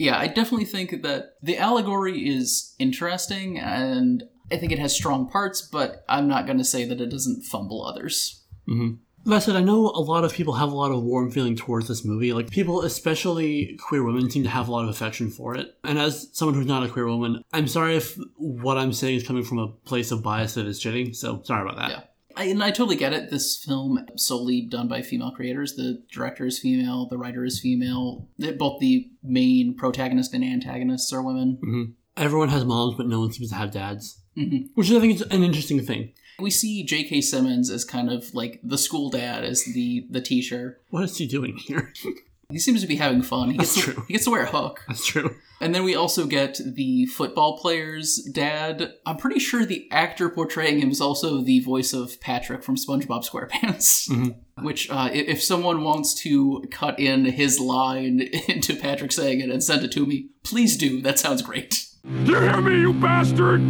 [0.00, 5.28] Yeah, I definitely think that the allegory is interesting and I think it has strong
[5.28, 8.42] parts, but I'm not going to say that it doesn't fumble others.
[8.66, 8.94] Mm-hmm.
[9.30, 11.86] That said, I know a lot of people have a lot of warm feeling towards
[11.86, 12.32] this movie.
[12.32, 15.76] Like, people, especially queer women, seem to have a lot of affection for it.
[15.84, 19.26] And as someone who's not a queer woman, I'm sorry if what I'm saying is
[19.26, 21.90] coming from a place of bias that is shitty, so sorry about that.
[21.90, 22.00] Yeah.
[22.40, 23.30] I, and I totally get it.
[23.30, 25.74] This film solely done by female creators.
[25.76, 28.28] The director is female, the writer is female.
[28.58, 31.58] Both the main protagonist and antagonists are women.
[31.62, 31.82] hmm
[32.16, 34.20] Everyone has moms, but no one seems to have dads.
[34.36, 34.70] Mhm.
[34.74, 36.12] Which I think is an interesting thing.
[36.38, 37.20] We see J.K.
[37.20, 40.80] Simmons as kind of like the school dad, as the the teacher.
[40.90, 41.92] What is he doing here?
[42.50, 43.50] He seems to be having fun.
[43.50, 44.04] He gets That's to, true.
[44.08, 44.82] He gets to wear a hook.
[44.88, 45.36] That's true.
[45.60, 48.94] And then we also get the football player's dad.
[49.04, 53.28] I'm pretty sure the actor portraying him is also the voice of Patrick from SpongeBob
[53.28, 54.08] SquarePants.
[54.10, 54.64] Mm-hmm.
[54.64, 59.62] Which, uh, if someone wants to cut in his line into Patrick saying it and
[59.62, 61.02] send it to me, please do.
[61.02, 61.86] That sounds great.
[62.04, 63.60] You hear me, you bastard?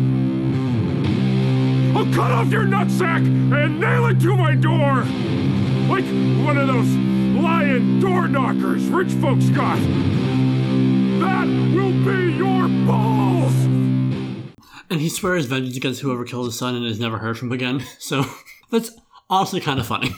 [1.96, 5.04] I'll cut off your nutsack and nail it to my door!
[5.88, 6.04] Like
[6.46, 6.88] one of those
[7.42, 9.78] lion door knockers rich folks got!
[11.20, 13.54] That will be your balls!
[14.88, 17.84] And he swears vengeance against whoever killed his son and is never heard from again.
[17.98, 18.24] So
[18.70, 18.92] that's
[19.28, 20.10] honestly kind of funny.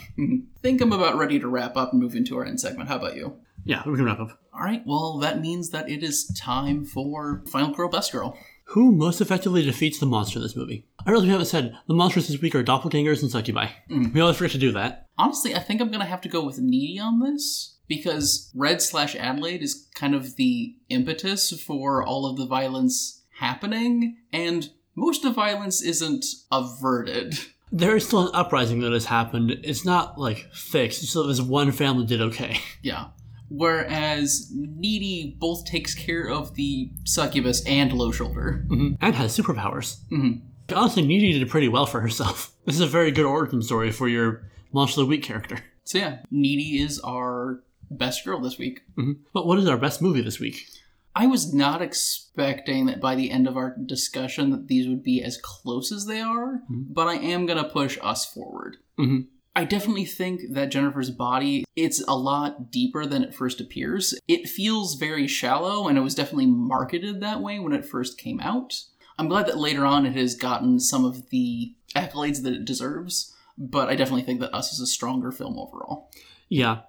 [0.63, 2.89] think I'm about ready to wrap up and move into our end segment.
[2.89, 3.37] How about you?
[3.65, 4.39] Yeah, we can wrap up.
[4.53, 8.37] All right, well, that means that it is time for Final Girl Best Girl.
[8.67, 10.87] Who most effectively defeats the monster in this movie?
[11.05, 13.69] I realize we haven't said the monsters this week are doppelgangers and succubi.
[13.91, 14.13] Mm.
[14.13, 15.09] We always forget to do that.
[15.19, 19.15] Honestly, I think I'm gonna have to go with Needy on this because Red slash
[19.17, 25.31] Adelaide is kind of the impetus for all of the violence happening, and most of
[25.35, 27.39] the violence isn't averted.
[27.75, 29.51] There is still an uprising that has happened.
[29.65, 31.07] It's not like fixed.
[31.07, 32.61] So this one family did okay.
[32.83, 33.07] Yeah.
[33.49, 38.65] Whereas Needy both takes care of the succubus and low shoulder.
[38.69, 39.97] hmm And has superpowers.
[40.11, 40.43] Mhm.
[40.75, 42.53] Honestly, Needy did pretty well for herself.
[42.67, 45.59] This is a very good origin story for your Monster of the Week character.
[45.85, 47.63] So yeah, Needy is our
[47.99, 48.81] best girl this week.
[48.97, 50.67] hmm But what is our best movie this week?
[51.15, 55.23] I was not expecting that by the end of our discussion that these would be
[55.23, 58.79] as close as they are, but I am gonna push us forward.
[58.97, 59.21] hmm
[59.55, 64.15] I definitely think that Jennifer's body it's a lot deeper than it first appears.
[64.27, 68.41] It feels very shallow and it was definitely marketed that way when it first came
[68.41, 68.73] out.
[69.19, 73.37] I'm glad that later on it has gotten some of the accolades that it deserves,
[73.59, 76.11] but I definitely think that Us is a stronger film overall.
[76.49, 76.81] Yeah.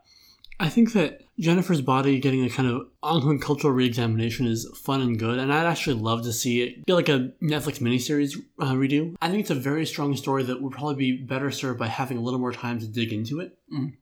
[0.59, 5.17] I think that Jennifer's body getting a kind of ongoing cultural reexamination is fun and
[5.17, 9.15] good, and I'd actually love to see it be like a Netflix miniseries uh, redo.
[9.21, 12.17] I think it's a very strong story that would probably be better served by having
[12.17, 13.57] a little more time to dig into it.
[13.73, 13.93] Mm.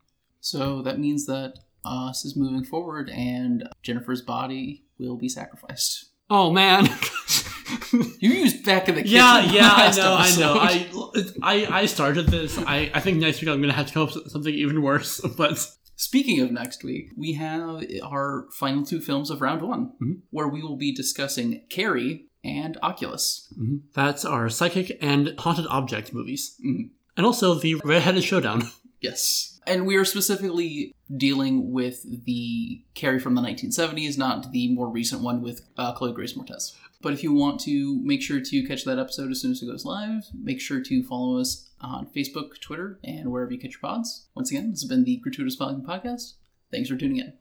[0.41, 6.11] So that means that Us is moving forward, and Jennifer's body will be sacrificed.
[6.29, 6.85] Oh man.
[8.19, 9.17] you used back in the kitchen.
[9.17, 10.41] Yeah, yeah, I know, episode.
[10.43, 11.09] I know.
[11.43, 12.57] I, I I started this.
[12.57, 15.21] I, I think next week I'm gonna have to come up with something even worse.
[15.37, 15.65] But
[16.01, 20.13] Speaking of next week, we have our final two films of round one, Mm-hmm.
[20.31, 23.53] where we will be discussing Carrie and Oculus.
[23.93, 26.89] that's our psychic and haunted object movies, Mhm.
[27.15, 28.63] and also the Redheaded Showdown.
[29.03, 29.59] Yes.
[29.65, 35.23] And we are specifically dealing with the Carrie from the 1970s, not the more recent
[35.23, 36.75] one with uh, Chloe Grace Moretz.
[37.01, 39.65] But if you want to make sure to catch that episode as soon as it
[39.65, 43.81] goes live, make sure to follow us on Facebook, Twitter, and wherever you catch your
[43.81, 44.27] pods.
[44.35, 46.33] Once again, this has been the Gratuitous Pod Podcast.
[46.71, 47.33] Thanks for tuning in.